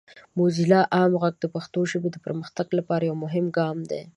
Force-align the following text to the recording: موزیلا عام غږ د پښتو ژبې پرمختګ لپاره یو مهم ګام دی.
موزیلا 0.37 0.81
عام 0.95 1.11
غږ 1.21 1.35
د 1.39 1.45
پښتو 1.55 1.79
ژبې 1.91 2.09
پرمختګ 2.25 2.67
لپاره 2.79 3.03
یو 3.09 3.15
مهم 3.25 3.45
ګام 3.57 3.77
دی. 3.89 4.01